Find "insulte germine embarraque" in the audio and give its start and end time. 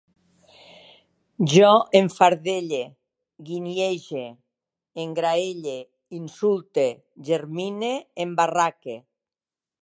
6.21-8.99